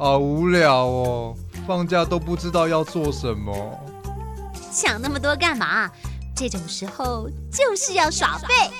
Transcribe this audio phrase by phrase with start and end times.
[0.00, 1.34] 好无聊哦，
[1.66, 3.52] 放假都不知道要做什么。
[4.70, 5.90] 想那么多干嘛？
[6.36, 8.70] 这种时候就是要耍废。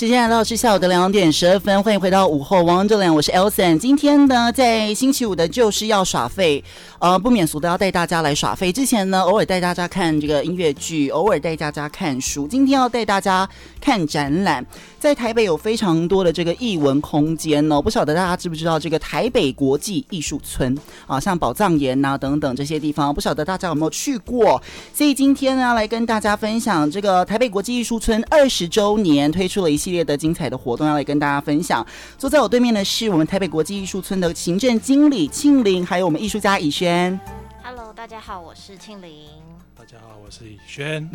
[0.00, 3.76] 时间来到是下午的两点十二分，欢迎回到午后 Wonderland，我是 Elson。
[3.76, 6.64] 今天呢，在星期五的就是要耍废，
[7.00, 8.72] 呃，不免俗的要带大家来耍废。
[8.72, 12.48] 之前呢，偶尔带大家看这个音乐剧，偶尔带大家看书。
[12.48, 13.46] 今天要带大家
[13.78, 14.64] 看展览，
[14.98, 17.82] 在台北有非常多的这个艺文空间哦。
[17.82, 20.74] 不晓得大家知不知道这个台北国际艺术村
[21.06, 24.62] 啊，像宝藏岩呐等等这些地方，不晓得大家有没有去过？
[24.94, 31.86] 所以今天呢，来跟大家分享这个台北国际艺术村二十周年推出了一系列的精彩的活动要来跟大家分享。
[32.16, 37.18] 坐在我对面的是我们台北国际艺术村的行政经理庆玲，还有我们艺术家以轩。
[37.62, 39.28] Hello，大家好，我是庆玲。
[39.76, 41.08] 大家好，我是以轩。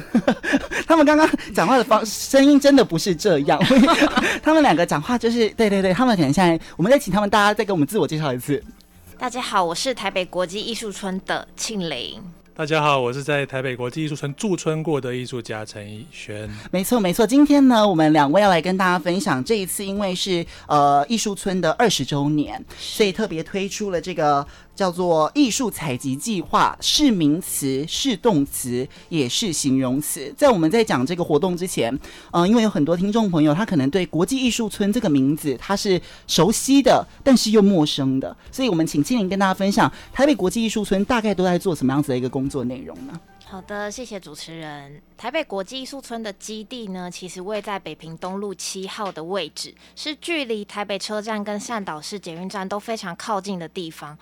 [0.87, 3.59] 他们刚刚讲话的方声音真的不是这样，
[4.41, 8.63] 他们两个讲话就是对对对，他们可能现在我们再请他们大家再给我们自我介绍一次。
[9.17, 12.21] 大家好，我是台北国际艺术村的庆玲。
[12.57, 16.49] 大家好，我是在台北国际艺术村驻村过的艺术家陈逸轩。
[16.71, 17.27] 没错，没错。
[17.27, 24.47] 今天呢，我们两位要来跟大家分享这一次，因为是呃艺术村的二十周年，所以特别推出了这个。
[24.75, 30.33] 叫做艺术采集计划，是名词，是动词，也是形容词。
[30.37, 31.97] 在我们在讲这个活动之前，
[32.31, 43.19] 嗯、因为有很多听众朋友，他可能对国际艺术村这个名字他是熟悉的，但是又陌生的，所以我们请青林跟大家分享台北国际艺术村大概都在做什么样子的一个工作内容呢？
[43.47, 45.01] 好的，谢谢主持人。
[45.15, 54.17] 台北国际艺术村的基地呢，其实位在北平东路七号的位置，是距离台北车站跟善导市捷运站都非常靠近的地方。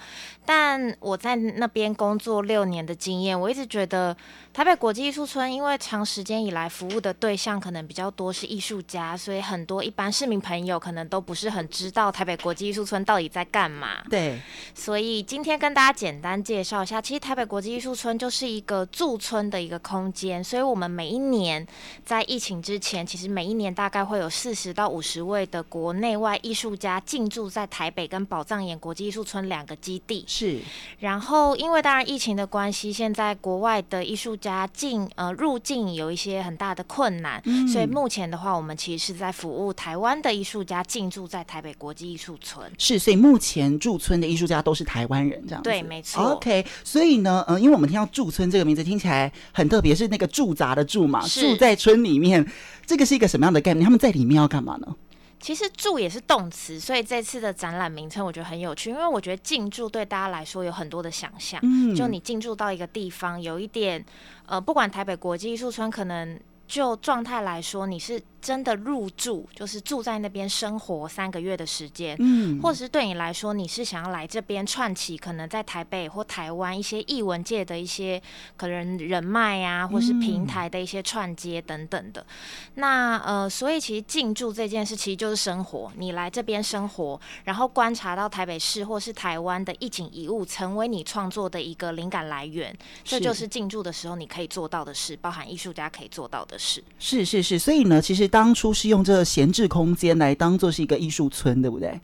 [0.46, 4.16] 但我在那边工作六年的经验，我一直觉得
[4.54, 14.04] 台北国际艺术村，因为长时间以来服务的对象可能比较多是艺术家，所以很多一般市民朋友可能都不是很知道台北国际艺术村到底在干嘛。
[14.10, 14.40] 对，
[14.76, 21.66] 所以今天跟大家简单介绍一下，其实台北国际艺术村就是一个驻村的一个空间，所以我们每一年
[22.04, 30.26] 在疫情之前，其实每一年大概会有四十到五十位的国内外艺术家进驻在台北跟宝藏岩国际艺术村两个基地。
[30.28, 30.60] 是，
[30.98, 42.68] 然后因为当然疫情的关系，现在国外的艺术家进呃入境有一些很大的困难，嗯，所以目前的话，我们其实是在服务台湾的艺术家进驻在台北国际艺术村。
[42.80, 45.70] 是，所以目前驻村的艺术家都是台湾人，这样子。
[45.70, 46.32] 对，没错。
[46.32, 52.44] OK，所以呢，嗯、呃，因为我们听到驻村这个名字听起来很特别，是那个驻扎的驻嘛，住在村里面，
[52.86, 53.84] 这个是一个什么样的概念？
[53.84, 54.96] 他们在里面要干嘛呢？
[55.40, 61.60] 其实住也是动词，所以这次的展览名称我觉得很有趣，因为我觉得进驻对大家来说有很多的想象。
[61.64, 64.04] 嗯，就你进驻到一个地方，有一点，
[64.46, 68.22] 呃，不管台北国际艺术村，可能就状态来说，你是。
[68.44, 78.22] 真的入住，就是住在那边生活三个月的时间，嗯，或者是对你来说，你是想要来这边串起可能在台北或台湾一些艺文界的一些
[78.58, 82.20] 可能人脉啊，或是平台的一些串接等等的。
[82.20, 82.28] 嗯、
[82.74, 96.84] 那呃，所以其实进驻这件事其实就是生活，你来这边生活，然后观察到台北市或是台湾的一景一物，成为你创作的一个灵感来源，这就是进驻的时候你可以做到的事，包含艺术家可以做到的事。
[96.98, 98.24] 是是是，所以呢，其实。
[98.34, 102.00] 当初是用这个闲置空间来当做是一个艺术村，对不对？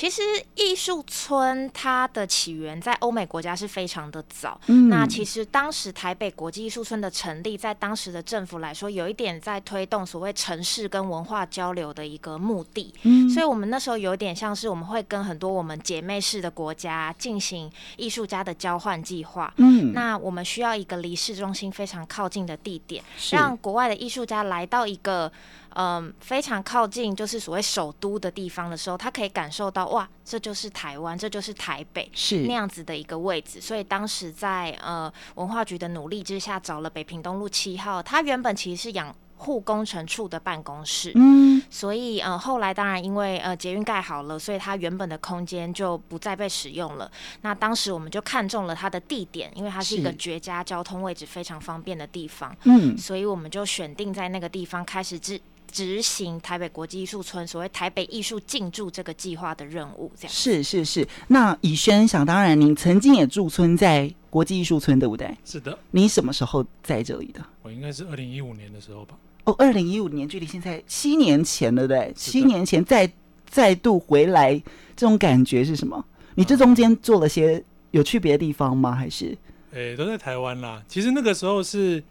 [0.00, 0.22] 其实
[0.54, 4.58] 艺术村它的起源在欧美国家是非常的早。
[4.68, 12.94] 嗯，那其实当时台北国际艺术村的成立，在当时的政府来说，有一点在推动所谓城市跟文化交流的一个目的。
[13.02, 19.52] 嗯，所以我们那时候有点像是我们会跟很多我们姐妹市的国家进行艺术家的交换计划。
[19.58, 25.30] 嗯，那我们需要一个离市中心非常靠近的地点，让国外的艺术家来到一个。
[25.74, 33.60] 嗯，非常靠近，就是所谓首都的地方的时候，他可以感受到哇，这就是台湾，这就是台北，是那样子的一个位置。
[33.60, 47.10] 所以当时在呃文化局的努力之下，找了北平东路七号，它原本其实是养护工程处的办公室，嗯，所以呃后来当然因为呃捷运盖好了，所以它原本的空间就不再被使用了。
[47.40, 55.40] 那当时我们就看中了它的地点，因为它是一个绝佳交通位置，非常方便的地方，嗯，所以我们就选定在那个地方开始制。
[55.70, 61.06] 执行台北国际艺术村所谓台北艺术进驻这个计划的任务，这样是是是。
[61.28, 65.34] 那以轩想当然，您曾经也驻村在国际艺术村，对不对？
[65.44, 65.78] 是的。
[65.92, 67.40] 你什么时候在这里的？
[67.62, 69.16] 我应该是二零一五年的时候吧。
[69.44, 72.12] 哦，二零一五年，距离现在七年前了，对不对？
[72.14, 73.10] 七年前再
[73.46, 74.54] 再度回来，
[74.96, 76.04] 这种感觉是什么？
[76.34, 77.62] 你这中间做了些
[77.92, 78.92] 有去别的地方吗？
[78.92, 79.36] 还是？
[79.72, 80.82] 诶、欸，都在台湾啦。
[80.88, 82.02] 其实那个时候是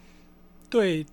[0.69, 1.05] 对。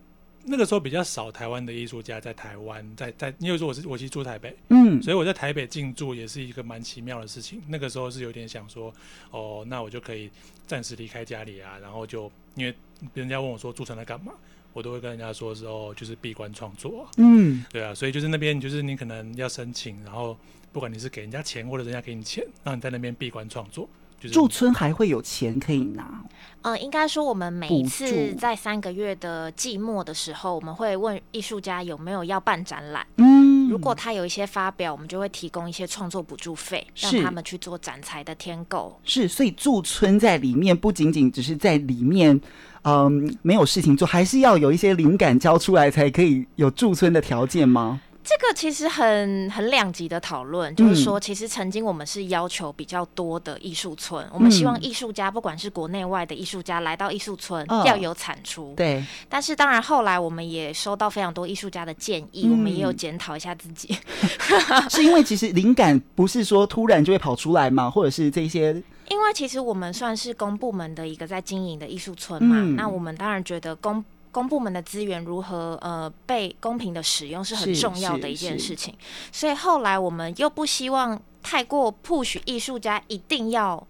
[0.47, 7.61] 那个时候比较少台湾的艺术家在台湾，在在，因为说我是我其实住台北，嗯，所以我在台北进驻也是一个蛮奇妙的事情。
[7.67, 8.95] 那个时候是有点想说，
[9.31, 10.31] 哦，那我就可以
[10.67, 12.75] 暂时离开家里啊，然后就因为
[13.13, 14.33] 人家问我说驻村来干嘛，
[14.73, 20.39] 我都会跟人家说是哦，就是闭关创作啊，嗯，对啊，所以就是那边就是你可能要申请，然后
[20.73, 23.89] 不管你是给人家钱或者人家给你钱，让你在那边闭关创作。
[24.21, 26.23] 驻村还会有钱可以拿？
[26.63, 33.07] 呃，应该说我们每一次在三个月的季末的时候，我们会问艺术家有没有要办展览。
[33.19, 38.99] 嗯，如果他有一些发表，我们就会提供一些创作补助费，让他们去做展材的添购。
[39.05, 42.41] 是，所以驻村在里面不仅仅只是在里面，
[42.83, 48.01] 嗯，没有事情做，还是要有一些灵感交出来，才可以有驻村的条件吗？
[48.29, 58.73] 这个其实很很两极的讨论，就是说，其实曾经我们是要求比较多的艺术村，嗯、我们希望艺术家不管是国内外的艺术家来到艺术村要有产出。
[58.73, 59.05] 哦、对。
[59.29, 63.97] 但是当然后来我们也收到非常多艺术家的建议，嗯、我们也有检讨一下自己。
[64.91, 67.89] 是因为其实灵感不是说突然就会跑出来嘛？
[67.89, 68.73] 或者是这些？
[69.09, 74.05] 因为其实我们算是公部门的一个在经营的艺术村嘛，嗯、那我们当然觉得公。
[74.37, 78.95] 公部门的资源如何呃被公平的使用是很重要的一件事情，
[79.33, 83.87] 所以后来我们又不希望太过 push 艺术家一定要。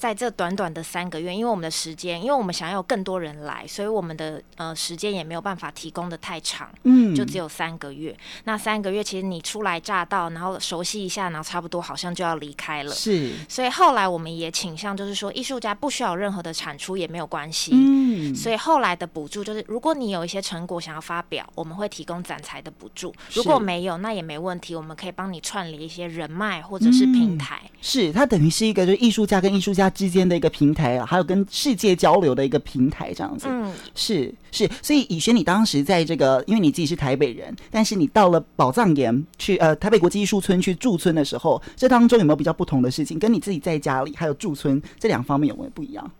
[0.00, 8.16] 在这短短的三个月，因为我们的时间，因为我们想要有更多人来，所以我们的呃时间也没有办法提供的太长，嗯，就只有三个月。
[8.44, 13.32] 那三个月其实你初来乍到，然后熟悉一下，然后差不多好像就要离开了，是。
[13.46, 18.34] 所以后来我们也倾向就是说，艺术家不需要任何的产出也没有关系，嗯。
[18.34, 27.60] 所以后来的补助就是，如果你有一些成果想要发表，我们会提供展材的补助；如果没有，那也没问题，我们可以帮你串联一些人脉或者是平台。
[27.64, 29.89] 嗯、是，它等于是一个就是艺术家跟艺术家。
[29.90, 43.18] 之间的一个平台啊，还有跟世界交流的一个平台，这样子，嗯，是是，所以以轩，你当时在这个，因为你自己是台北人，但是你到了宝藏岩去，呃，台北国际艺术村去驻村的时候，这当中有没有比较不同的事情？
[43.18, 46.10] 跟你自己在家里还有驻村这两方面有没有不一样？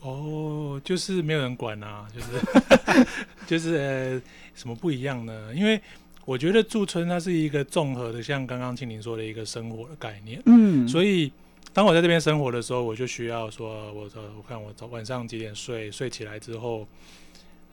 [0.00, 3.06] 哦，就是没有人管啊，就是
[3.46, 4.22] 就是、呃、
[4.54, 5.32] 什么不一样呢？
[5.54, 5.80] 因为。
[6.26, 10.40] 我觉得驻村它是一个综合的，像刚刚青林说的一个生活的概念。
[10.46, 11.30] 嗯，所以
[11.74, 16.86] 当我在这边生活的时候，我就需要说，我我看我早晚上几点睡，睡起来之后。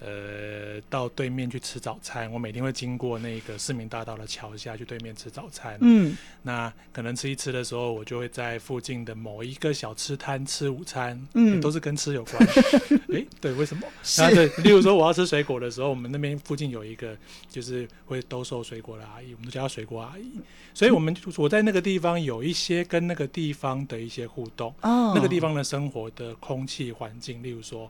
[0.04, 2.32] 呃，到对面去吃早餐。
[2.32, 5.78] 我每天会经过那个市民大道的桥下去对面吃早餐。
[5.82, 11.24] 嗯，那可能吃一吃的时候，我就会在附近的某一个小吃摊吃午餐。
[11.36, 12.44] 嗯，都是跟吃有关。
[12.44, 13.88] 哎、欸，对，为什么？
[14.02, 17.16] 是啊，对，例如说我要吃水果的时候，我们那边附近有一个
[17.48, 20.40] 就是会兜售水果的阿姨，我们都叫她水果阿姨。
[20.74, 24.74] 所以，我们我在那个地方有一些跟那个地方的一些互动。
[24.82, 27.88] 哦，那个地方的生活的空气环境，例如说。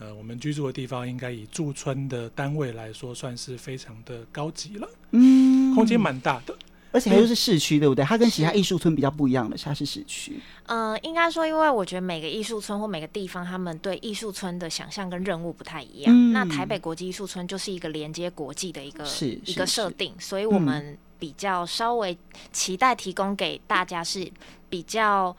[0.00, 4.88] 呃，我们居住的地方应该以驻村的单位来说，算是非常的高级了。
[5.10, 6.56] 嗯，空间蛮大的，
[6.92, 8.04] 而且它又是市区，对不对？
[8.04, 10.40] 它跟其他艺术村比较不一样的，它是市区。
[10.66, 16.14] 呃，应该说，因为我觉得每个艺术村或每个地方，他们对艺术村的想象跟任务不太一样。
[16.14, 22.16] 嗯，那台北国际艺术村就是一个连接国际的一个是一个设定，所以我们比较稍微
[22.52, 24.30] 期待提供给大家是
[24.70, 25.36] 比较。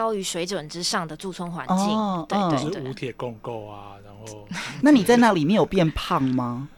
[0.00, 3.96] 高于水准之上的驻村环境，哦、对对对，是无铁共构啊。
[4.02, 4.48] 然后，
[4.80, 6.70] 那你在那里面有变胖吗？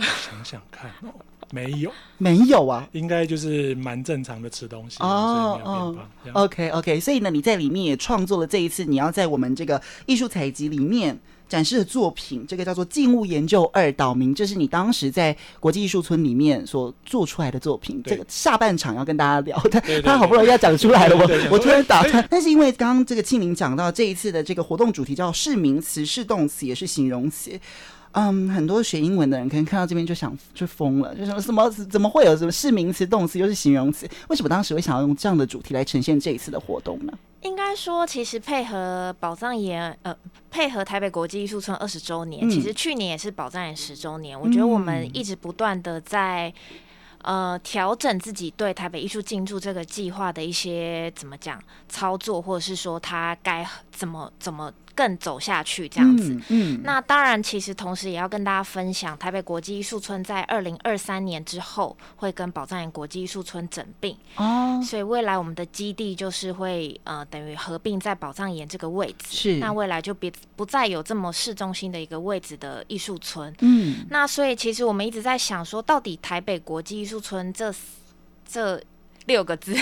[0.00, 1.14] 想想看哦，
[1.52, 6.32] 没有，没有啊，应该就是蛮正常的吃东西哦，所以没有变胖。
[6.34, 11.18] 哦、OK OK，所以呢，你在里面也创作了这一次，你要在我们这个艺术采集里面。
[11.50, 18.00] 展示的作品，这个叫做《静物研究二岛民》，这是你当时在国际艺术村里面所做出来的作品。
[18.06, 22.24] 这个下半场要跟大家聊，他他好不容易要讲出来了，我我突然打断。
[22.30, 27.50] 但是因为刚刚这个庆玲讲到这一次的这个活动主题叫是名词、是动词、也是形容词。
[28.12, 34.08] 嗯，很多学英文的人可能看到这边就想就疯了，就什么什么怎么会有什么是名词、动词又是形容词？
[34.28, 37.12] 为什么当时会想要用这样的主题来呈现这一次的活动呢？
[37.42, 40.14] 应该说，其实配合宝藏岩，呃，
[40.50, 44.36] 配合台北国际艺术村二十周年，嗯、其实去年也是宝藏岩十周年。
[44.36, 46.52] 嗯、我觉得我们一直不断的在
[47.22, 53.66] 呃调整自己对台北艺术进驻这个计划的一些怎么讲操作，或者是说它该
[54.00, 54.72] 怎么怎么。
[54.92, 64.14] 更走下去这样子，嗯，嗯，那当然，其实同时也要跟大家分享，台北国际艺术村在二零二三年之后会跟宝藏岩国际艺术村整并。
[64.36, 77.72] 哦，所以未来我们的基地就是会呃等于合并在宝藏岩这个位置，是，那未来就别不再有这么市中心的一个位置的艺术村，嗯，那所以其实我们一直在想说，到底台北国际艺术村这
[78.46, 78.78] 这
[79.26, 79.76] 六个字，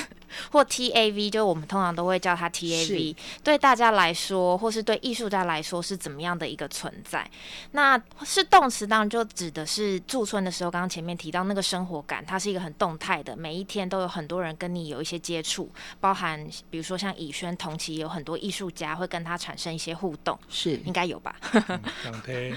[0.51, 7.29] 或 T A V，就我们通常都会叫它 T A V，对大家来说，或是对艺术家来说，是怎么样的一个存在？
[7.73, 21.37] 那是动词，当然就指的是驻村的时候，刚刚前面提到那个生活感，它是一个很动态的，每一天都有很多人跟你有一些接触，包含比如说像以轩同期有很多艺术家会跟他产生一些互动，是应该有吧？
[22.07, 22.57] 嗯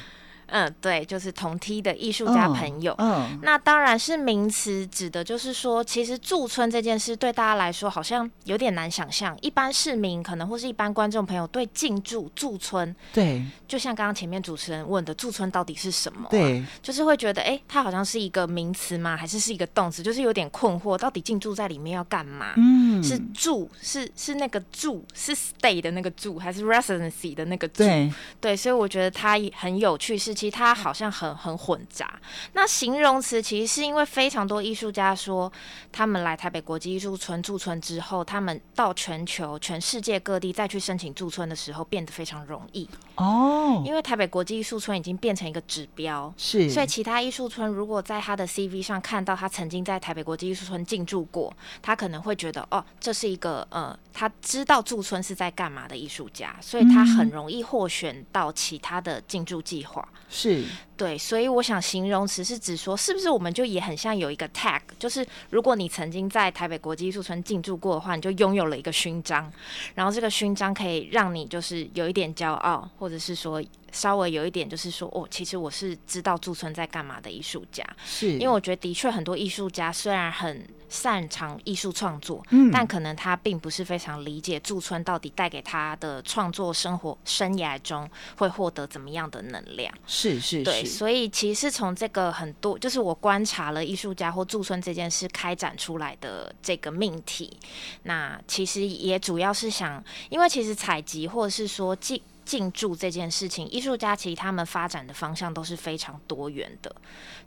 [0.51, 2.93] 嗯，对，就是同梯的艺术家朋友。
[2.98, 9.38] 嗯、oh, oh.，那当然是名词，指的就是说，其实驻村这件事对大家来说好像有点难想象。
[9.41, 16.29] 一般市民可能或是一般观众朋友对进驻驻村，对，就像刚刚前面主持人问的，驻村到底是什么、啊？
[16.29, 19.15] 对，就是会觉得，哎，它好像是一个名词吗？
[19.15, 20.03] 还是是一个动词？
[20.03, 22.55] 就是有点困惑，到底进驻在里面要干嘛？
[22.58, 27.86] 嗯，是住，是是那个住，是 stay 的那个住，还是 residency 的那个住？
[27.86, 30.36] 对，对，所以我觉得它很有趣，是。
[30.42, 32.20] 其实它好像很很混杂。
[32.54, 35.52] 那形容词其实是因为非常多艺术家说，
[35.92, 43.84] 他们来台北国际艺术村驻村之后，他们到全球、全世界各地再去申请驻村的时候，变得非常容易哦。
[43.86, 46.68] 因为台北国际艺术村已经变成一个指标，是。
[46.72, 60.08] 所以其他艺术村如果在他的 CV 上看到他曾经在台北国际艺术村进驻过，他可能会觉得哦，这是一个呃，他知道驻村是在干嘛的艺术家，所以他很容易获选到其他的进驻计划。
[60.32, 60.64] 是。
[61.01, 69.51] 对，所以我想形容词是指说，是不是我们就也很像有一个 tag，就是如果你曾经在台北国际艺术村进驻过的话，你就拥有了一个勋章，
[69.96, 73.63] 然后这个勋章可以让你就是有一点骄傲，或者是说。
[73.93, 78.31] 稍微有一点，就是说，哦，其实我是知道驻村在干嘛的艺术家，是。
[78.36, 97.58] 因为我觉得的确很多艺术家虽然很擅长艺术创作，嗯，但可能他并不是非常理解驻村到底带给他的创作生活生涯中会获得怎么样的能量，是是，是，对，所以其实从这个很多，就是我观察了艺术家或驻村这件事开展出来的这个命题，
[98.04, 102.22] 那其实也主要是想，因为其实采集或者是说进。
[102.46, 106.94] 进驻这件事情，艺术家其实他们发展的方向都是非常多元的。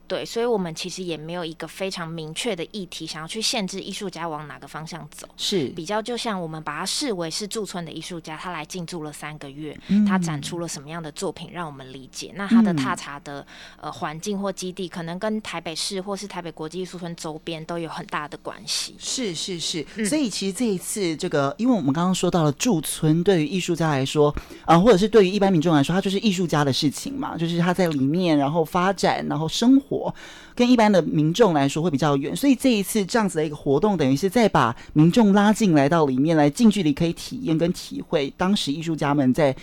[0.06, 5.26] 对，所以我们其实也没有一个非常明确的议题，想要去限制艺术家往哪个方向走。
[5.38, 12.32] 是比较就像我们把它视为是驻村的艺术家，他来进驻了三个月，嗯，他展出了什么样的作品，让我们理解。
[12.36, 13.46] 那他的踏查的
[13.80, 18.94] 呃环境或基地，可能跟台北市或是台北国际艺术村周边都有很大的关系。
[18.98, 24.28] 是是是，嗯，所以其实这一次这个，因为我们刚刚说到了驻村对于艺术家来说，
[24.66, 30.14] 啊，呃，或者是对于一般民众来说，他就是艺术家的事情嘛，就是他在里面然后发展，然后生活。
[30.56, 39.56] 跟一般的民众来说会比较远，所以这一次这样子的一个活动，等于是再把民众拉进来到里面来，近距离可以体验跟体会当时艺术家们在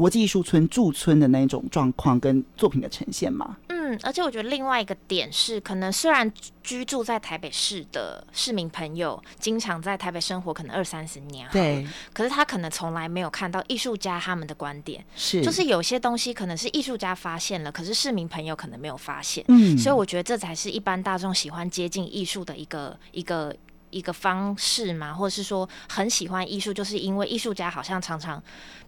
[0.00, 3.58] 国际艺术村驻村的那种状况跟作品的呈现吗。
[3.68, 23.54] 嗯，而且我觉得另外一个点是，可能虽然居住在台北市的市民朋友，经常在台北生活，可能二三十年，对，可是他可能从来没有看到艺术家他们的观点，是，就是有些东西可能是艺术家发现了，可是市民朋友可能没有发现，嗯，所以我觉得这才是一般大众喜欢接近艺术的一个一个
[23.90, 28.42] 一个方式嘛，或者是说很喜欢艺术，就是因为艺术家好像常常。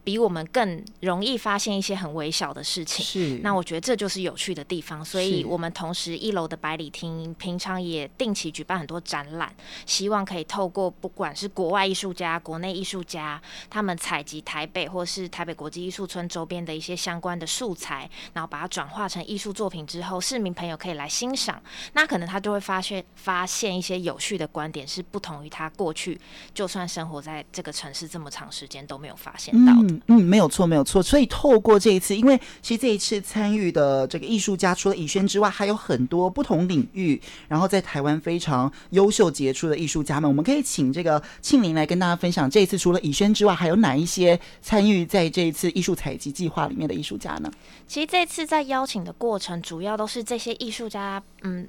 [0.04, 3.40] 比我们更容易发现一些很微小的事情，是。
[3.40, 5.04] 那我觉得这就是有趣的地方。
[5.04, 9.54] 所以我们同时一楼的百里厅平常也定期举办很多展览，
[9.86, 13.40] 希望可以透过不管是国外艺术家、国内艺术家，
[13.70, 21.62] 他们采集台北或是台北国际艺术村周边的一些相关的素材，然后把它转化成艺术作品之后，市民朋友可以来欣赏。
[21.92, 26.20] 那可能他就会发现发现一些有趣的观点，是不同于他过去
[26.52, 29.88] 就算生活在这个城市这么长时间都没有发现到的。
[29.88, 31.02] 嗯嗯，没有错，没有错。
[31.02, 40.28] 所以透过这一次，因为其实这一次参与的这个艺术家，除了以轩之外，还有很多不同领域，然后在台湾非常优秀杰出的艺术家们。
[40.28, 47.50] 我们可以请这个庆林来跟大家分享，这一次除了以轩之外，还有哪一些参与在这一次艺术采集计划里面的艺术家呢？
[47.88, 51.66] 其实这次在邀请的过程，主要都是这些艺术家，嗯。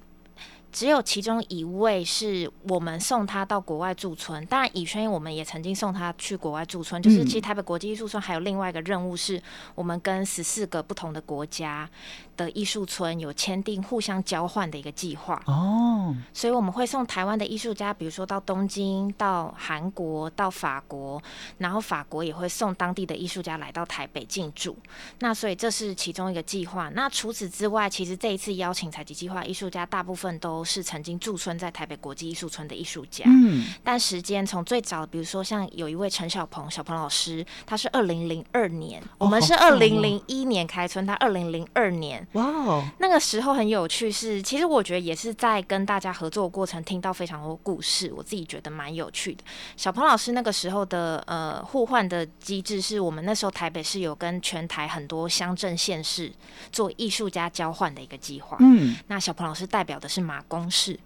[0.73, 6.99] 只有其中一位是我们送他到国外驻村，当然以轩我们也曾经送他去国外驻村。
[6.99, 9.39] 就是其实台北国际艺术村还有另外一个任务，是
[9.75, 11.87] 我们跟十四个不同的国家
[12.35, 21.21] 的艺术村有签订互相交换的一个计划哦，所以我们会送台湾的艺术家，比如说到东京、到韩国、到法国，
[21.59, 24.75] 然后法国也会送当地的艺术家来到台北进驻。
[25.19, 26.89] 那所以这是其中一个计划。
[26.95, 30.62] 那除此之外，其实这一次邀请采集计划艺术家大部分都。
[30.63, 33.25] 都是曾经驻村在台北国际艺术村的艺术家。
[33.27, 42.25] 嗯，但时间从最早，比如说像有一位陈小鹏，小鹏老师，他是二零零二年，哦、我们是二零零一年开村，他二零零二年。
[42.31, 49.43] 哇哦，那个时候很有趣是，是其实我觉得也是在跟大家合作过程，听到非常多故事，我自己觉得蛮有趣的。
[49.75, 56.31] 小鹏老师那个时候的呃互换的机制，是我们那时候台北市有跟全台很多乡镇县市
[56.71, 58.55] 做艺术家交换的一个计划。
[58.61, 60.99] 嗯，那小鹏老师代表的是马公式。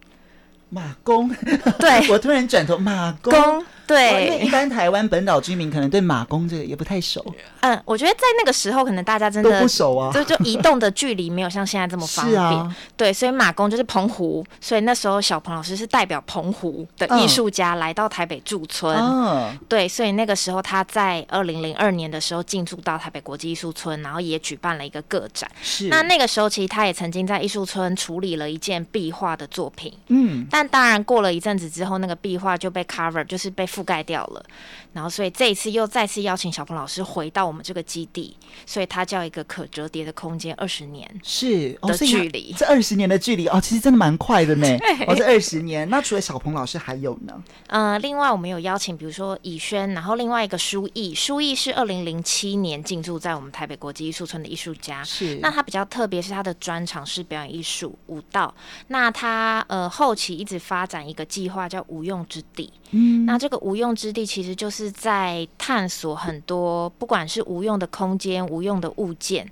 [0.69, 1.33] 马公，
[1.79, 7.25] 对 我突然转头马公，公对，因为一般台湾本岛居民可能对马公这个也不太熟。
[7.61, 12.37] 嗯，我觉得在那个时候，可能大家真的都不熟啊，就就移动的距离没有像现在这么方便。
[12.43, 18.93] 啊、对，所以马公就是澎湖，所以那时候小鹏老师是代表澎湖的艺术家来到台北驻村。
[18.97, 25.49] 嗯，对，所以那个时候他在二零零二年的时候进驻到台北国际艺术村，然后也举办了一个个展。
[25.61, 29.93] 是，那那个时候其实他也曾经在艺术村处理了一件壁画的作品。
[30.07, 30.45] 嗯。
[30.49, 34.43] 但但当然，过了一阵子之后，那个壁画就被 cover，就是被覆盖掉了。
[34.97, 38.35] 然后，所以这一次又再次邀请小鹏老师回到我们这个基地，
[38.65, 44.67] 所以他叫一个可折叠的空间，二十年是的距离，哦、这二十年的距离哦，其实真的蛮快的呢。
[45.05, 47.43] 哦，这二十年，那除了小鹏老师还有呢？
[47.67, 55.03] 呃，另外我们有邀请，比如说以轩，然后另外一个书艺，书艺是二零零七年进驻在我们台北国际艺术村的艺术家。
[55.03, 58.51] 是，那他比较特别，是他的专长是表演艺术、舞蹈。
[58.87, 62.73] 那他呃后期一直发展一个计划叫无用之地。
[62.91, 69.45] 嗯，那这个无用之地其实就是在探索很多，不管是无用的空间、无用的物件。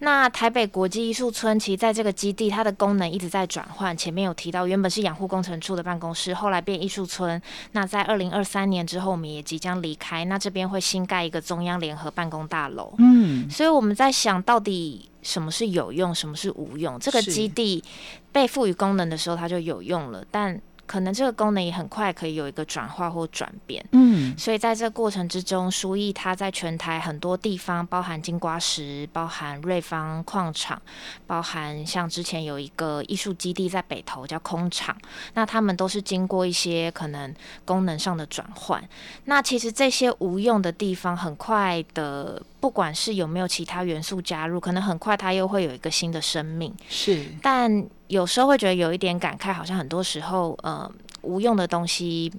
[0.00, 3.96] 那台北国际艺术村其实在这个基地，它的功能一直在转换。
[3.96, 7.40] 前面有提到，原本是养护工程处的办公室，后来变艺术村。
[7.72, 10.24] 那在二零二三年之后，我们也即将离开。
[10.26, 12.92] 那这边会新盖一个中央联合办公大楼。
[12.98, 16.98] 嗯，所以我们在想到底什么是有用，什么是无用？
[16.98, 17.82] 这个基地
[18.30, 20.60] 被赋予功能的时候，它就有用了，但。
[20.86, 30.80] 可能这个功能也很快可以有一个转化或转变，嗯，所以在这个过程之中，书艺它在全台很多地方，包含金瓜石、包含瑞芳矿场、
[31.26, 34.96] 包含像之前有一个艺术基地在北投叫空场，
[35.34, 38.82] 那他们都是经过一些可能功能上的转换。
[39.24, 46.74] 那其实这些无用的地方，很快的，不管是有没有其他元素加入，可能很快它又会有一个新的生命。
[46.88, 47.86] 是，但。
[48.14, 50.88] 有时候会觉得有一点感慨，好像很多时候，呃，
[51.24, 52.32] 无用的东西，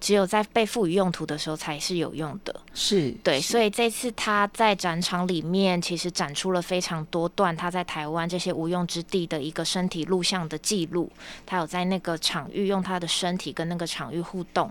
[0.00, 2.54] 只有在被赋予用途的时候才是有用的。
[2.74, 11.10] 是对，是所以这次他在展场里面，其实展出了非常多段他在台湾这些无用之地的一个身体录像的记录。
[11.44, 14.70] 他有在那个场域用他的身体跟那个场域互动，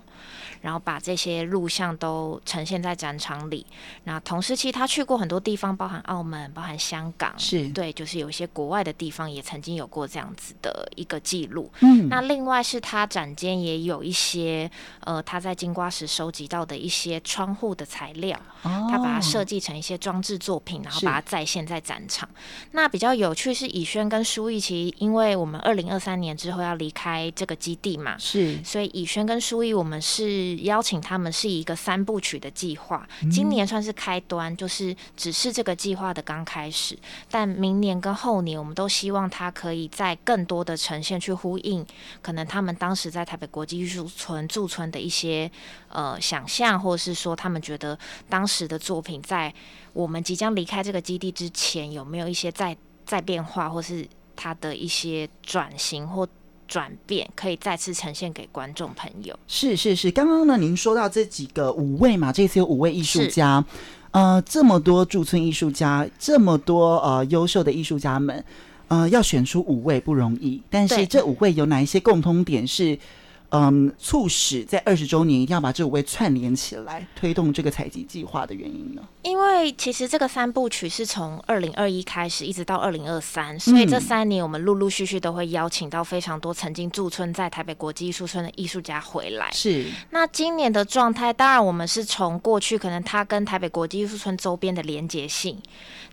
[0.61, 3.65] 然后把这些录像都呈现在展场里。
[4.03, 11.71] 那同时期他去过很多地方，包含澳门，包含香港，是对，就是有一些国外的地方也曾经有过这样子的一个记录。
[11.79, 17.85] 嗯，那另外是他展间也有一些呃他在金瓜石收集到的一些窗户的。
[17.85, 22.27] 材料，他把它设计成一些装置作品，然后把它再现在展场。
[22.71, 33.07] 那比较有趣是以轩跟书艺，其实因为我们二零二三年之后要离开这个基地嘛，是，所以以轩跟书艺，我们是邀请他们是一个三部曲的计划。
[33.31, 36.97] 今年算是开端，就是只是这个计划的刚开始，
[37.29, 41.85] 但明年跟后年，我们都希望他可以在更多的呈现去呼应，
[42.23, 45.49] 可能他们当时在台北国际艺术村驻村的一些
[45.89, 47.97] 呃想象，或者是说他们觉得。
[48.27, 49.53] 当时的作品，在
[49.93, 56.27] 我们即将离开这个基地之前，有没有一些在在变化，或是它的一些转型或
[56.67, 59.37] 转变，可以再次呈现给观众朋友？
[59.47, 63.63] 是是是，刚刚呢，您说到这几个五位嘛，这次有五位艺术家，
[64.11, 68.43] 呃，这么多驻村艺术家，这么多呃优秀的艺术家们，
[68.87, 72.97] 呃，要选出五位不容易，但是这五位有哪一些共通点是？
[73.49, 79.01] 嗯，促使在二十周年一定要把这五位串联起来，推动这个采集计划的原因呢？
[79.21, 89.49] 因为其实这个三部曲是从二零二一开始，一直到二零二三，所以这三年我们陆陆续续都会邀请到非常多曾经驻村在台北国际艺术村的艺术家回来。
[89.51, 89.85] 是。
[90.11, 95.57] 那今年的状态，当然我们是从过去可能他跟台北国际艺术村周边的连结性，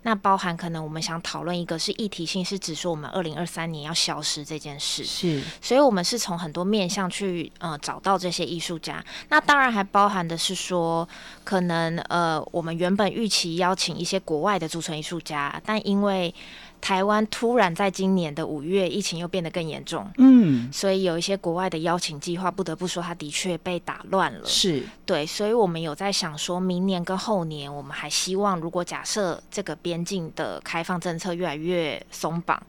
[0.03, 5.03] 那包含可能我们想讨论一个是议题性，是指说我们二零二三年要消失这件事。
[5.03, 5.43] 是。
[5.63, 7.23] 所以我们是从很多面向去。
[7.23, 9.01] 去呃找到这些艺术家。
[9.29, 11.09] 那当然还包含的是说，
[11.45, 16.35] 可能呃我们原本预期邀请一些国外的驻村艺术家，但因为
[16.83, 24.45] 台湾突然在今年的五月，疫情又变得更严重，嗯，所以有一些国外的邀请计划，不得不说，它的确被打乱了。
[24.45, 32.61] 是对，所以我们有在想，说明年跟后年，我们还希望，如果假设这个边境的开放政策越来越松绑，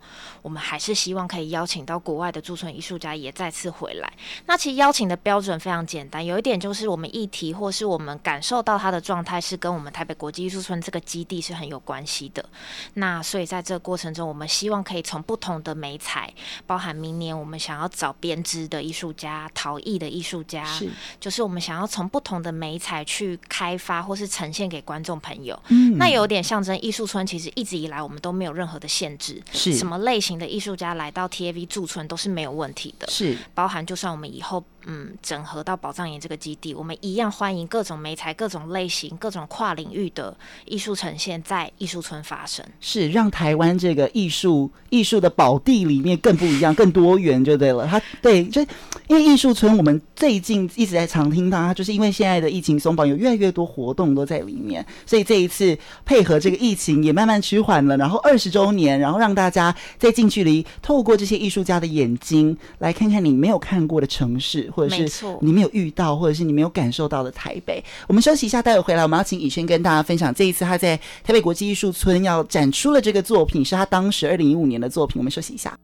[0.44, 4.14] 我们还是希望可以邀请到国外的驻村艺术家也再次回来。
[4.46, 12.46] 那其实邀请的标准非常简单，有一点就是我们议题或是我们感受到他的状态是跟我们台北国际艺术村这个基地是很有关系的。
[12.94, 14.03] 那所以在这个过程。
[14.04, 16.32] 程中，我们希望可以从不同的媒材，
[16.68, 20.90] 包含明年我们想要找编织的艺术家、陶艺的艺术家，是，
[21.20, 25.58] 就是我们想要从不同的媒材去开发或是呈现给观众朋友。
[25.70, 34.62] 嗯，那有点象征艺术村，其实一直以来我们都没有任何的限制，是什么类型的艺术家来到 TAV 驻村都是没有问题的，是，包含就算我们以后。
[34.86, 47.88] 嗯，整合到宝藏岩这个基地，我们一样欢迎各种媒材、各种类型、各种跨领域的艺术呈现，在艺术村发生，是让台湾这个艺术艺术的宝地里面更不一样、更多元就对了。
[47.88, 48.62] 它对，就
[49.08, 57.96] 因为艺术村，我们最近一直在常听到，它就是因为现在的疫情松绑，有越来越多活动都在里面，所以这一次配合这个疫情也慢慢趋缓了。
[57.96, 64.70] 然后二十周年，然后让大家在近距离透过这些艺术家的眼睛来看看你没有看过的城市。
[64.74, 67.84] 或者是你没有遇到，或者是你没有感受到的台北。
[68.08, 75.20] 我们休息一下，待会回来，我们要请以轩跟大家分享这一次他在台北国际艺术村要展出了这个作品，是他当时二零一五年的作品。
[75.20, 75.78] 我们休息一下，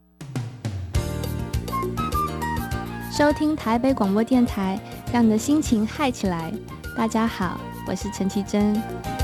[3.12, 4.80] 收听台北广播电台，
[5.14, 6.52] 让你的心情嗨起来。
[6.98, 9.19] 大家好，我是陈绮贞。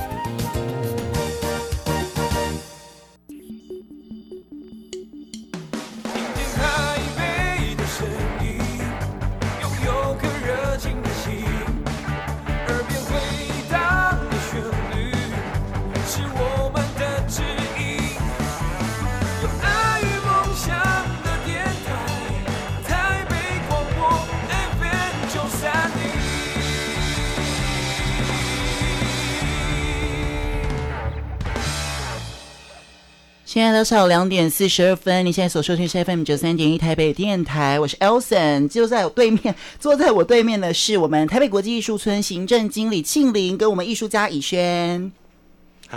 [33.56, 45.10] 现在的下午两点四十二分，你现在所收听是 FM 九三点一台北电台，我是 Elson，就在我对面，坐在我对面的是我们台北国际艺术村行政经理庆玲，跟我们艺术家以轩。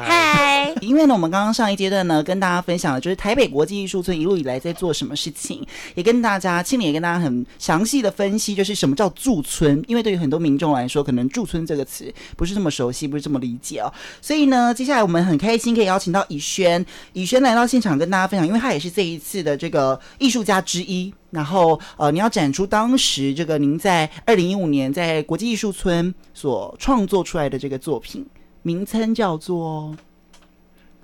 [0.03, 9.83] 嗨，因为呢，我们刚刚上一阶段呢，跟大家分享的就是台北国际艺术村一路以来在做什么事情，也跟大家，庆玲也跟大家很详细的分析，就是什么叫驻村。
[9.87, 13.93] 因为对于很多民众来说，可能驻村这个词不是这么熟悉，不是这么理解哦。
[14.21, 21.13] 所以呢，接下来我们很开心可以邀请到以轩，以轩来到现场跟大家分享，因为他也是这一次的这个艺术家之一。
[21.31, 28.25] 然后呃，你要展出当时这个您在二零一五年在国际艺术村所创作出来的这个作品。
[28.69, 29.97] 名称叫做《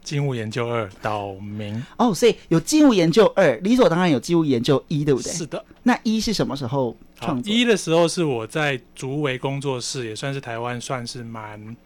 [0.02, 5.32] 金物研究二》岛民哦，所以有《金物研究二》，理所当然有《金物研究一》，对不对？
[5.32, 5.64] 是的。
[5.82, 7.50] 那一是什么时候创作？
[7.50, 11.76] 一的时候是我在竹围工作室，也算是台湾算是蛮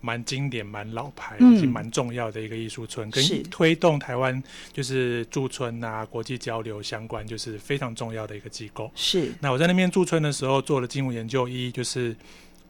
[0.00, 8.90] 蛮经典、蛮老牌、嗯、也蛮重要的一个艺术村，跟推动台湾就是驻村啊、国际交流相关，就是非常重要的一个机构。
[8.94, 9.30] 是。
[9.40, 12.16] 那我在那边驻村的时候，做了《金物研究一》，就是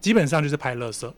[0.01, 1.09] 基本上就是拍垃圾。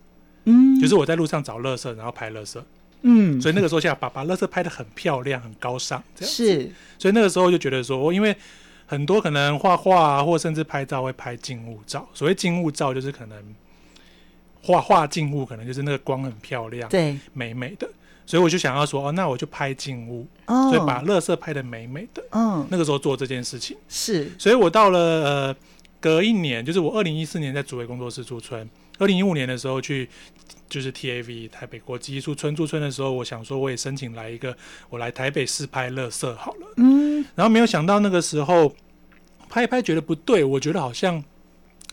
[0.44, 2.64] 嗯，就是我在路上找乐色，然后拍乐色。
[3.02, 6.70] 嗯，所以那个时候想把把乐色拍的很漂亮、很高尚，这样是。
[6.98, 8.36] 所以那个时候就觉得说，因为
[8.84, 12.06] 很多可能画画啊，或甚至拍照会拍静物照。
[12.12, 13.42] 所谓静物照，就是可能
[14.62, 17.88] 画画静物，可能就是那个光很漂亮，对，美美的。
[18.26, 22.22] 所以我就想要说，哦，那我就拍静物，哦，所以把乐色拍的美美的。
[22.32, 24.30] 嗯，那个时候做这件事情是。
[24.38, 25.56] 所以我到了呃
[25.98, 28.68] 隔一年，就是我二零一四年在主委工作室驻村。
[29.00, 30.08] 二零一五年的时候去，
[30.68, 34.54] 就是 TAV 台北国际艺术村驻村的时候，我想说我也申请来一个，
[34.90, 36.74] 我来台北试拍乐色好了。
[36.76, 38.72] 嗯，然后没有想到那个时候
[39.48, 41.24] 拍一拍觉得不对，我觉得好像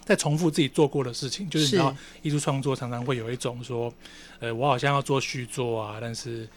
[0.08, 3.94] 在重复自己做过的事情，就是你知道艺术创作常常会有一种说，
[4.40, 6.48] 呃，我好像要做续作啊，但是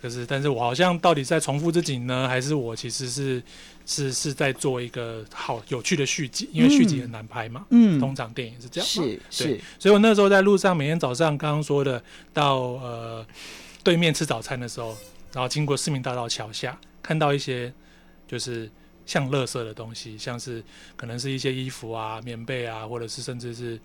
[0.00, 3.42] 可是但是我好像到底在重复自己呢，还是我其实是。
[3.90, 7.64] 是是在做一个好有趣的续集，因为续集很难拍嘛。
[7.70, 8.86] 嗯，通常电影是这样。
[8.86, 13.26] 是是，所以我那时候在路上，每天早上刚刚说的到呃
[13.82, 14.94] 对面吃早餐的时候，
[15.32, 17.72] 然后经过市民大道桥下，看到一些
[18.26, 18.70] 就是
[19.08, 20.62] 像垃圾的东西，像是
[20.94, 23.80] 可能是一些衣服啊、棉被啊，或者是甚至是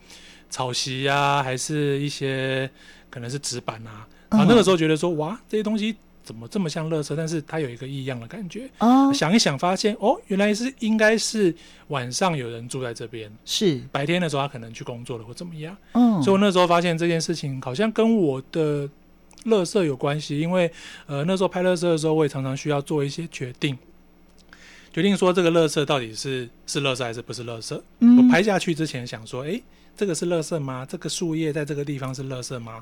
[0.50, 2.70] 草席啊，还是一些
[3.10, 4.06] 可能是纸板啊。
[4.30, 5.96] 然后那个时候觉得说，哇，这些东西。
[6.26, 7.14] 怎么这么像垃圾？
[7.18, 8.70] 但是它有一个异样的感觉。
[8.80, 11.54] 哦，想一想，发现哦，原来是应该是
[11.90, 15.76] 晚上有人住在这边，是白天的时候他可能去工作了或怎么样。
[15.92, 18.88] 嗯，所以我那时候发现这件事情好像跟我的
[19.48, 20.72] 垃圾有关系，因为
[21.08, 23.78] 呃那时候拍垃圾的时候，我也常常需要做一些决定，
[24.94, 27.82] 决定说这个垃圾到底是是垃圾还是不是垃圾。
[28.00, 29.60] 嗯，我拍下去之前想说，哎。
[29.96, 30.84] 这个是垃圾吗？
[30.90, 32.82] 这个树叶在这个地方是垃圾吗？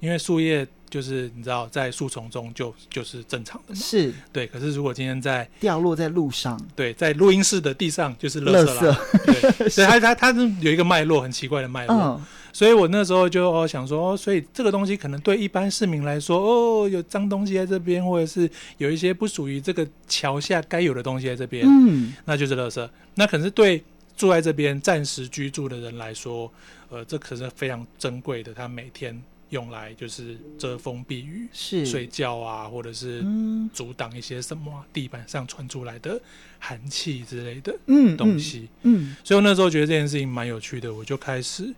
[0.00, 3.80] 因为树叶就是你知道，在树丛中就就是正常的嘛。
[3.80, 4.44] 是对。
[4.44, 8.98] 可是如果今天在掉落在路上，对，在录音室的地上就是垃圾了。
[9.24, 11.94] 对，所以它它它是有一个脉络，很奇怪的脉络。
[11.94, 12.24] 嗯。
[12.58, 22.90] 所以我那时候就哦想说，哦，所以这个东西可能对一般市民来说，哦，有脏东西在这边，或者是有一些不属于这个桥下该有的东西在这边，嗯，那就是垃圾。
[23.14, 23.84] 那可是对。
[24.16, 26.52] 住在这边暂时居住的人来说，
[26.90, 28.52] 呃，这可是非常珍贵的。
[28.52, 29.16] 他每天
[29.50, 33.24] 用来就是遮风避雨，是睡觉啊，或者是
[33.72, 36.20] 阻挡一些什么、啊、地板上传出来的
[36.58, 37.72] 寒气之类的
[38.16, 38.68] 东西。
[38.82, 41.72] 嗯，嗯，所以我那时候觉得这件事情蛮有趣的，我就开始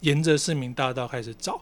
[0.00, 1.60] 沿着市民大道开始找，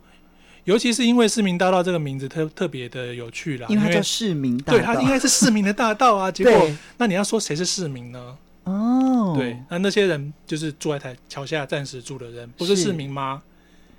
[0.65, 6.31] 尤其是因为市民大道这个名字特特别的有趣啦，因为它叫市民大道，对，它应该是市民的大道啊。
[6.33, 8.37] 结果，那你要说谁是市民呢？
[8.65, 13.43] 哦，对，那那些人就是住在台桥下暂时住的人，不是市民吗？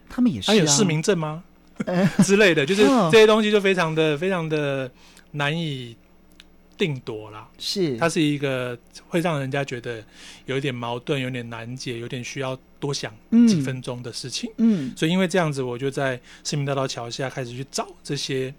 [0.10, 1.43] 他们也是、啊，他有市民证吗？
[2.24, 4.89] 之类的，就是这些东西就非常的、非常的
[5.32, 5.95] 难以
[6.78, 7.48] 定夺啦。
[7.58, 10.04] 是，它是一个会让人家觉得
[10.46, 13.14] 有一点矛盾、有点难解、有点需要多想
[13.48, 14.50] 几分钟的事情。
[14.58, 18.54] 嗯，所以因为这样子，我就在市民大道桥下开始去找这些，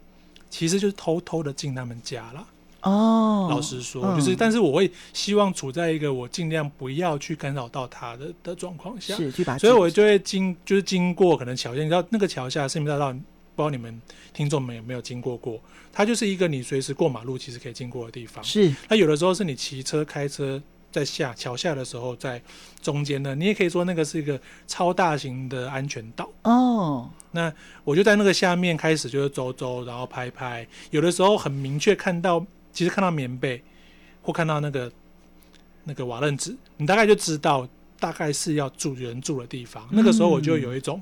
[0.50, 2.46] 其实就是偷偷的进他们家了。
[2.82, 13.12] 哦，老实说，就是，嗯、但是我会希望处在一个我尽量不要去干扰到他的的状况下，是，所以我就会经，就是经过可能桥下，你知道那个桥下市民大道，
[13.56, 14.00] 不知道你们
[14.32, 15.60] 听众们有没有经过过？
[15.92, 18.44] 它就是一个你随时过马路其实可以经过的地方。
[18.44, 22.40] 是，那有的时候是你骑车、开车在下桥下的时候，在
[22.80, 24.38] 中间呢，你也可以说那个是一个
[24.68, 26.30] 超大型的安全岛。
[26.42, 32.46] 哦，那我就在那个下面开始就是走走，然后拍拍，有的时候很明确看到。
[32.72, 33.62] 其实看到棉被，
[34.20, 34.92] 或看到那个
[35.84, 37.66] 那个瓦楞纸，你大概就知道
[37.98, 39.82] 大概是要住人住的地方。
[39.84, 41.00] 嗯、那个时候我就有一种，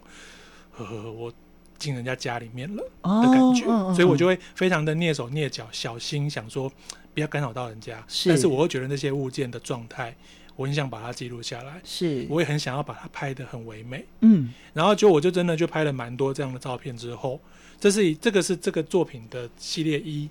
[0.71, 1.35] 呵呵，我
[1.79, 6.71] 进人家家里面了的感觉，哦、所以我就会非常的蹑手蹑脚，小心想说
[7.13, 8.05] 不要干扰到人家。
[8.09, 10.15] 是，但是我又觉得那些物件的状态，
[10.57, 11.81] 我很想把它记录下来。
[11.85, 14.05] 是，我也很想要把它拍得很唯美。
[14.21, 17.41] 嗯，然后就我就真的就拍了蛮多这样的照片之后，
[17.79, 20.29] 这是这个是这个作品的系列一。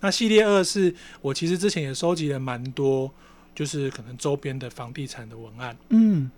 [0.00, 3.10] 那系列二是我其实之前也收集了蛮多，
[3.54, 6.30] 就是可能周边的房地产的文案，嗯，然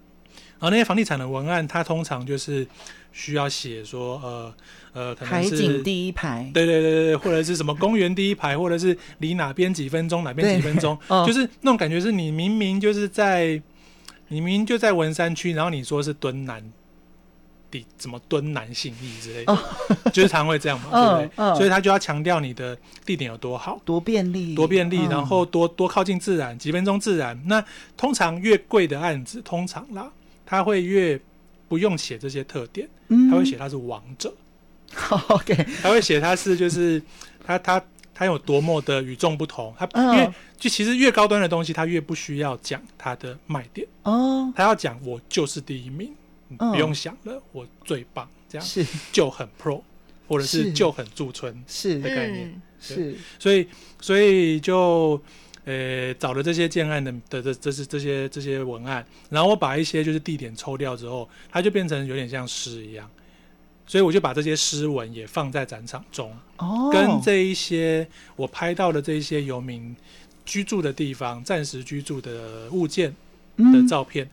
[0.60, 2.66] 后那些房地产的文案，它通常就是
[3.12, 4.54] 需要写说，呃
[4.92, 13.60] 呃，可能是海景第一排，对对对对，或者是什么公园第一排，或者是离哪边几分钟，哪边几分钟， 哦、就是那种感觉是你明明就是在，
[14.28, 16.62] 你明明就在文山区，然后你说是敦南。
[17.68, 19.58] 地怎么蹲男性力之类的，哦、
[20.12, 21.44] 就是常会这样嘛，哦、 对不对？
[21.44, 27.36] 哦、所以他就要强调你的地点有多好，多便利，多便利，然后多多靠近自然，几分钟自然。
[27.46, 27.62] 那
[27.96, 30.08] 通常越贵的案子，通常啦，
[30.46, 31.20] 他会越
[31.68, 34.32] 不用写这些特点，嗯、他会写他是王者。
[35.28, 37.02] OK，他会写他是就是
[37.44, 39.74] 他他他有多么的与众不同。
[39.76, 43.86] 他因为就其实越高端的东西，他越不需要讲他的卖点。
[44.04, 46.14] 哦，他要讲我就是第一名。
[46.56, 48.86] 不用想了，我最棒，这样是。
[49.10, 49.82] 就很 pro，
[50.28, 51.98] 或者是就很驻村是。
[51.98, 52.62] 的概念。
[52.80, 53.66] 是，所以
[54.00, 55.20] 所以就
[55.66, 63.06] 呃找了这些建案的的这这是这些这些文案，然后我把一些就是地点抽掉之后，它就变成有点像诗一样，
[63.86, 69.94] 所以我就把这些诗文也放在展场中，哦，跟这一些我拍到的这一些游民
[70.46, 73.14] 居住的地方、暂时居住的物件
[73.58, 74.26] 的照片。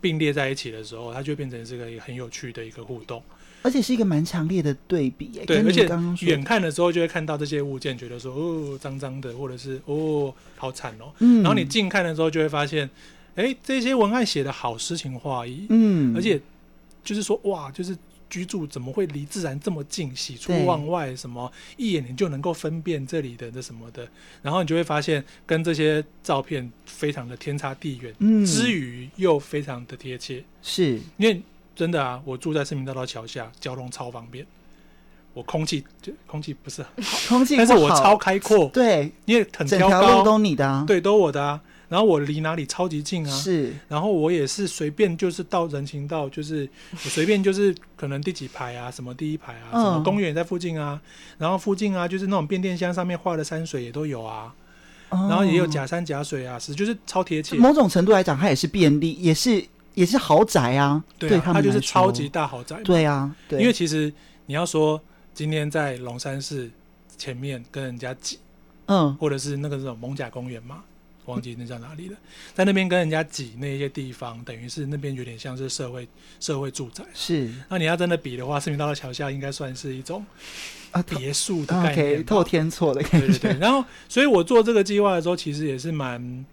[0.00, 3.22] 并列在一起的时候，它就变成这个很有趣的一个互动，
[3.64, 5.26] 而且是一个蛮强烈的对比。
[5.44, 5.88] 对，而且
[6.24, 11.12] 远看的时候就会看到这些物件，觉得说哦脏脏的，或者是哦好惨哦。
[11.18, 11.42] 嗯。
[11.42, 12.88] 然后你近看的时候就会发现，
[13.34, 15.66] 哎，这些文案写的好诗情画意。
[15.70, 16.14] 嗯。
[16.14, 16.40] 而且
[17.02, 17.96] 就是说哇，就是。
[18.30, 20.16] 居住怎么会离自然这么近？
[20.16, 24.08] 喜出望外，什么一眼你就能够分辨这里的那什么的，
[24.42, 30.42] 然后你就会发现跟这些照片非常的天差地远，嗯，之余又非常的贴切。
[30.62, 31.40] 是因为
[31.74, 34.46] 真的啊，我住在市民大道桥下，交通超方便，
[35.32, 41.60] 我空气就空气不是很好，空气，但是我超开阔，对，因为很挑高，整条路都你的啊，对，都我的啊。
[41.86, 51.00] 然后我离哪里超级近啊，是，然后我也是随便就是到人行道，就是我随便就是可能第几排啊，什么第一排啊，什么公园也在附近啊，
[51.38, 54.52] 然后附近啊就是那种变电箱上面画的山水也都有啊，
[55.10, 57.54] 然后也有假山假水啊，是就是超贴切。
[57.56, 59.62] 某种程度来讲，它也是便利，也是
[59.94, 62.80] 也是豪宅啊，对，它就是超级大豪宅。
[62.84, 64.12] 对啊，对，因为其实
[64.46, 65.00] 你要说
[65.32, 66.70] 今天在龙山寺
[67.16, 68.38] 前面跟人家挤，
[68.86, 70.82] 嗯，或者是那个这种蒙甲公园嘛。
[71.26, 72.16] 忘记那叫哪里了，
[72.52, 76.06] 在那边跟人家挤那些地方，等于是那边有点像是社会
[76.38, 77.02] 社会住宅。
[77.14, 80.22] 是，那你要真的比的话，市民大道桥下应该算是一种
[80.90, 83.26] 啊别墅的概念，透天错的感觉。
[83.26, 83.58] 对对对。
[83.58, 86.44] 然后，所以我做这个计划的时候，其实也是蛮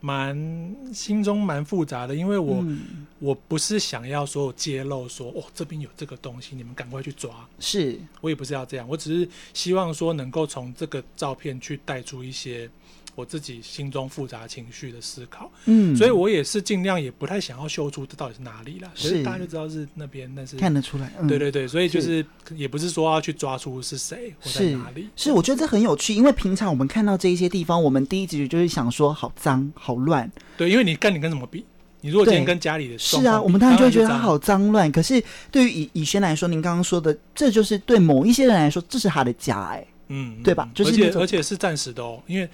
[0.00, 7.30] 蛮心中蛮复杂的，因为我、嗯、我不是想要说揭露说哦这边有这个东西，你们赶快去抓。
[7.58, 12.70] 是我也不是要这样，我只是希望说能够从这个照片去带出一些。
[13.18, 31.64] 我自己心中复杂情绪的思考，嗯，所以我也是尽量也不太想要秀出这到底是哪里了，所以大家就知道是那边，但是看得出来，对对对，所以就是也不是说要去抓出是谁或在哪里，是我觉得这很有趣，因为平常我们看到这一些地方，我们第一直觉就是想说好脏好乱，对，因为你跟你跟什么比？
[32.00, 34.92] 你如果今天跟家里的是啊，我们当然就会觉得它好脏乱。
[34.92, 40.70] 可是对于以以轩来说，您刚刚说的，这就是对某一些人来说，这是他的家，哎，嗯，对吧？
[40.72, 42.48] 就是而且而且是暂时的哦，因为。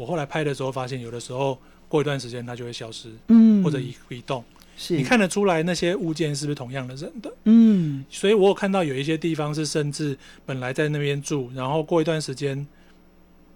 [0.00, 4.42] 我后来拍的时候发现，有的时候过一段时间它就会消失，嗯，或者移移动，
[4.74, 4.96] 是。
[4.96, 12.66] 你看得出来那些物件是不是同样的人的，嗯，所以我有看到有一些地方是甚至本来在那边住，然后过一段时间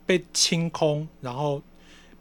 [0.04, 1.62] 被清空，然后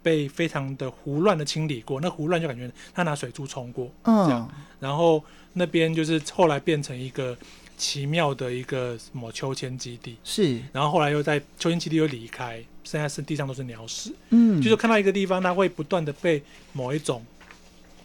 [0.01, 7.38] 被非常的胡乱的清理过，那胡乱就感觉他拿水珠冲过，嗯，这样，然后那边就是后来变成一个。
[7.84, 10.15] 奇妙的一个什么秋千基地。
[10.24, 14.15] 是，然后后来又在秋千基地又离开，现在是地上都是鸟屎。
[14.30, 16.41] 嗯，就是看到一个地方，它会不断的被
[16.72, 17.22] 某一种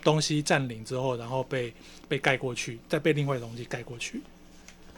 [0.02, 1.72] 东西占领之后，然后被
[2.08, 4.20] 被盖过去，再被另外的东西盖过去，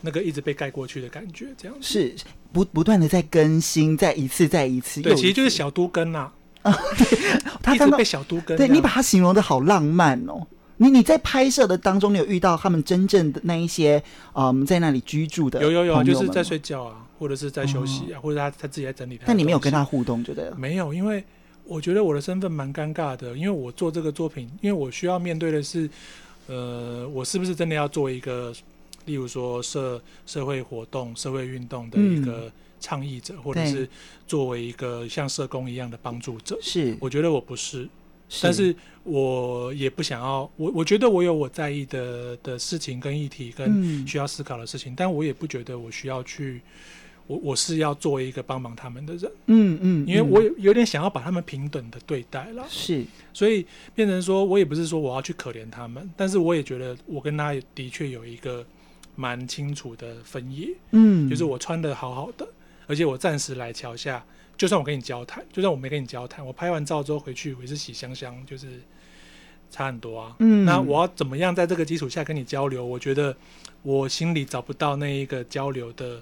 [0.01, 2.15] 那个一直被盖过去的感觉，这样是
[2.51, 6.73] 不不断的在更新，再一次再一次，对，其实就是小都根呐，啊，
[7.63, 10.47] 他一直被小都根，对你把它形容的好浪漫哦。
[10.83, 15.61] 你你在拍摄的当中，你有遇到他们真正的那一些嗯，在那里居住的？
[15.61, 19.25] 有有有，就是在睡觉啊，或者是在休息啊，哦、或者他他自己在整理他。
[19.27, 21.23] 但你没有跟他互动，觉得没有，因为
[21.65, 25.89] 我觉得我的身份蛮尴尬的，因为我做这个作品，因为我需要面对的是，
[26.47, 28.51] 呃，我是不是真的要做一个，
[29.05, 33.87] 例如说社社会活动、社会运动的一个倡议者，嗯、或者是
[34.27, 36.59] 作为一个像社工一样的帮助者？
[36.63, 37.87] 是，我觉得我不是。
[38.43, 46.61] 但是我也不想要，我我觉得我有我在意的的事情跟议题跟需要思考的事情，嗯、但我也不觉得我需要去，
[47.27, 58.65] 我我是要做一个帮忙他们的人，嗯嗯，因为我有点想要把他们平等的对待了，是，所以变成说我也不是说我要去可怜他们，但是我也觉得我跟他的确有一个
[59.17, 62.47] 蛮清楚的分野，嗯，就是我穿的好好的，
[62.87, 64.25] 而且我暂时来桥下。
[64.61, 68.67] 就算我跟你交谈，就算我没跟你交谈，我拍完照之后回去，我也是洗香香，就是
[69.71, 70.37] 差很多啊。
[70.39, 72.85] 嗯，那我要怎么样在这个基础下跟你交流？
[72.85, 73.35] 我觉得
[73.81, 76.21] 我心里找不到那一个交流的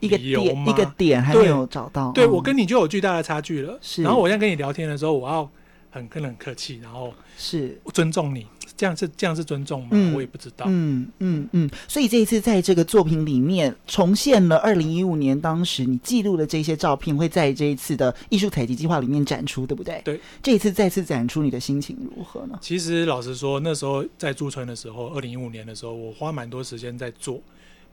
[0.00, 2.10] 一个点，一个点还没有找到。
[2.10, 3.78] 对，我跟你就有巨大的差距了。
[3.80, 5.48] 是，然后我现在跟你聊天的时候，我要
[5.92, 8.44] 很跟人客气，然后是尊重你。
[8.76, 9.90] 这样是这样是尊重吗？
[9.92, 10.66] 嗯、我也不知道。
[10.68, 11.70] 嗯嗯嗯。
[11.86, 20.02] 所以这一次在这个作品里面重现了二零一五年当时你记录的这些照片，会在这一次的艺术采集计划里面展出，对不对？
[20.04, 20.20] 对。
[20.42, 22.58] 这一次再次展出，你的心情如何呢？
[22.60, 27.40] 其实老实说，那时候在驻村的时候，二零一五年的时候，我花蛮多时间在做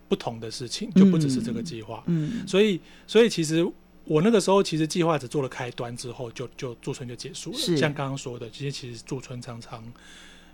[0.08, 2.04] 不同的事情，就不只是这个计划。
[2.08, 2.42] 嗯。
[2.42, 3.64] 嗯，所以，所以其实
[4.06, 7.58] 我那个时候其实计划只做了开端之后就，就就驻村就结束了。
[7.58, 7.78] 是。
[7.78, 9.84] 像刚刚说的，其实其实驻村常常。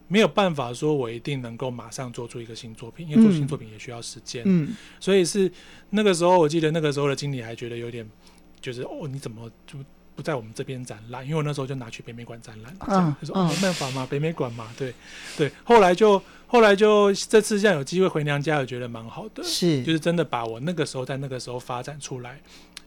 [0.08, 4.44] 没有办法说，我一定能够马上做出一个新作品，因为做新作品也需要时间。
[4.46, 5.52] 嗯，所以是
[5.90, 8.10] 那个时候，我记得那个时候的经理还觉得有点，
[8.62, 9.78] 就是哦，你怎么就
[10.16, 11.24] 不在我们这边展览？
[11.26, 14.94] 因为我那时候就拿去北美馆展览，这样就说哦，没办法嘛，北美馆嘛，对
[15.36, 15.52] 对。
[15.64, 22.40] 后来就后来就这次这样有机会回娘家，我觉得蛮好的，是，就是真的把我那个时候在那个时候发展出来。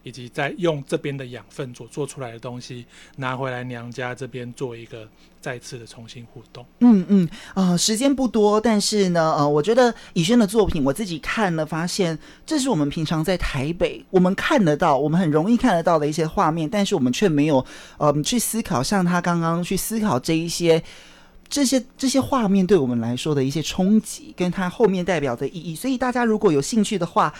[0.03, 2.85] 以及在用这边的养分所做出来的东西
[3.17, 5.07] 拿回来娘家这边做一个
[5.39, 6.65] 再次的重新互动。
[6.79, 17.63] 嗯嗯啊、时间不多，但是呢，呃，我觉得以轩的作品我自己看了，发现这是我们平常在台北我们看得到，我们很容易看得到的一些画面，但是我们却没有
[17.97, 20.81] 呃去思考，像他刚刚去思考这一些
[21.49, 25.75] 这些这些画面对我们来说的一些冲击，跟他后面代表的意义。
[25.75, 27.31] 所以大家如果有兴趣的话。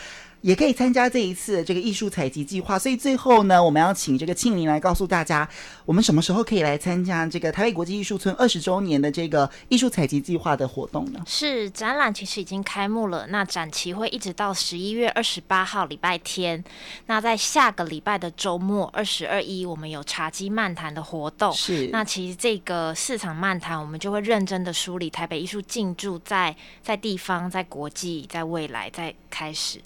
[0.42, 2.78] 也可以参加这一次的这个艺术采集计划。
[2.78, 5.48] 所以最后呢，我们要请这个庆林来告诉大家，
[5.86, 11.20] 我们什么时候可以来参加这个台北国际艺术村二十周年的这个艺术采集计划的活动呢？
[11.26, 16.62] 是展览其实已经开幕了，那展期会一直到十一月二十八号礼拜天。
[17.06, 21.52] 那在下个礼拜的周末二十二一，我们有茶几漫谈的活动。
[21.52, 21.88] 是。
[21.92, 29.80] 那其实这个市场漫谈，我们就会认真的梳理台北艺术进驻在在地方、在国际、在未来、在开始。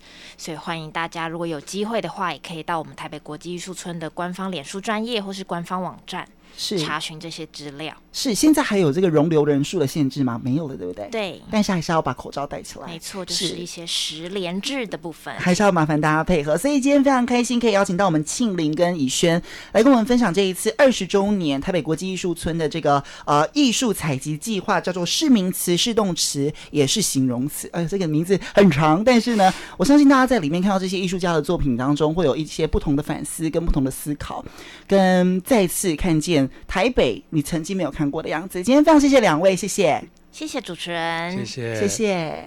[0.46, 6.24] 所以欢迎大家，如果有机会的话，也可以到我们台北国际艺术村的官方脸书专业或是官方网站。
[6.56, 7.92] 是查询这些资料。
[8.16, 10.40] 是现在还有这个容留人数的限制吗？
[10.42, 11.06] 没有了，对不对？
[11.10, 11.42] 对。
[11.50, 12.86] 但是还是要把口罩戴起来。
[12.86, 16.56] 没错，就是一些十连制的部分，还是要麻烦大家配合。
[16.56, 19.40] 所以今天非常开心，可以邀请到我们庆林跟以轩
[19.72, 27.68] 来跟我们分享这一次二十周年台北国际艺术村的这个呃艺术采集计划，叫做是名词是动词也是形容词。
[27.72, 34.42] 哎、呃，这个名字很长，但是呢，我相信大家在里面看到这些艺术家的作品当中，会有一些不同的反思跟不同的思考，
[34.86, 38.62] 跟再次看见台北你曾经没有看过的样子。
[38.62, 40.02] 今天非常谢谢两位，谢谢，
[40.32, 42.44] 谢谢主持人，谢谢，谢谢。